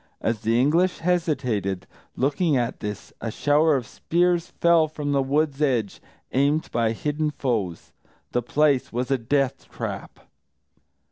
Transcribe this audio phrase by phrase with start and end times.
[0.19, 5.61] As the English hesitated, looking at this, a shower of spears fell from the wood's
[5.61, 7.91] edge, aimed by hidden foes.
[8.31, 10.21] The place was a death trap.